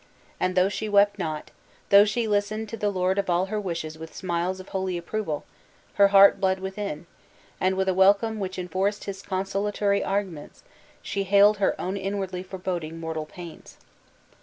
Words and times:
and 0.39 0.55
though 0.55 0.67
she 0.67 0.89
wept 0.89 1.19
not, 1.19 1.51
though 1.89 2.05
she 2.05 2.27
listened 2.27 2.67
to 2.67 2.75
the 2.75 2.89
lord 2.89 3.19
of 3.19 3.29
all 3.29 3.45
her 3.45 3.59
wishes 3.61 3.99
with 3.99 4.15
smiles 4.15 4.59
of 4.59 4.69
holy 4.69 4.97
approval, 4.97 5.45
her 5.93 6.07
heart 6.07 6.39
bled 6.39 6.59
within; 6.59 7.05
and, 7.59 7.77
with 7.77 7.87
a 7.87 7.93
welcome 7.93 8.39
which 8.39 8.57
enforced 8.57 9.03
his 9.03 9.21
consolatory 9.21 10.03
arguments, 10.03 10.63
she 11.03 11.21
hailed 11.23 11.57
her 11.59 11.79
own 11.79 11.95
inwardly 11.97 12.41
foreboding 12.41 12.99
mortal 12.99 13.27
pains. 13.27 13.77